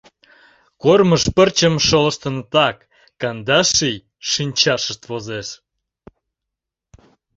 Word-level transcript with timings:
Кормыж 0.81 1.23
пырчым 1.35 1.75
шолыштынытак 1.87 2.77
кандаш 3.21 3.69
ий 3.89 3.97
шинчашышт 4.31 5.01
возеш. 5.09 5.47